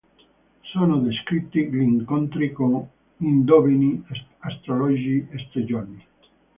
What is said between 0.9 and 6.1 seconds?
descritti gli incontri con indovini, astrologi, "stregoni".